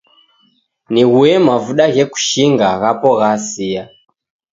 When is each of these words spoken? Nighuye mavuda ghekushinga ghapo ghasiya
Nighuye 0.91 1.33
mavuda 1.47 1.83
ghekushinga 1.93 2.67
ghapo 2.81 3.09
ghasiya 3.19 3.83